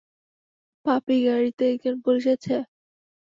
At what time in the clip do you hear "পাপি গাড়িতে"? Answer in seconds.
0.85-1.63